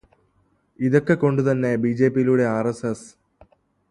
ഇതൊക്കെ 0.79 1.13
കൊണ്ടുതന്നെ 1.13 1.75
ബിജെപിയിലൂടെ 1.75 2.43
ആര്.എസ്.എസ്. 2.43 3.07